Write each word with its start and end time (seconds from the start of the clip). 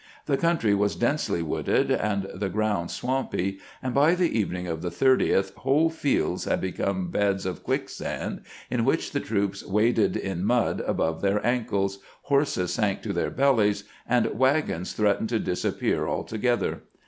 The 0.25 0.35
country 0.35 0.73
was 0.73 0.95
densely 0.95 1.43
wooded, 1.43 1.91
and 1.91 2.23
the 2.33 2.49
ground 2.49 2.89
swampy, 2.89 3.59
and 3.83 3.93
by 3.93 4.15
the 4.15 4.35
evening 4.35 4.65
of 4.65 4.81
the 4.81 4.89
30th 4.89 5.53
whole 5.57 5.91
fields 5.91 6.45
had 6.45 6.59
become 6.59 7.11
beds 7.11 7.45
of 7.45 7.61
quicksand, 7.61 8.41
in 8.71 8.83
which 8.83 9.11
the 9.11 9.19
troops 9.19 9.63
waded 9.63 10.17
in 10.17 10.43
mud 10.43 10.79
above 10.87 11.21
their 11.21 11.45
ankles, 11.45 11.99
horses 12.23 12.73
sank 12.73 13.03
to 13.03 13.13
their 13.13 13.29
bellies, 13.29 13.83
and 14.09 14.33
wagons 14.39 14.93
threatened 14.93 15.29
to 15.29 15.37
disappear 15.37 16.07
altogether. 16.07 16.81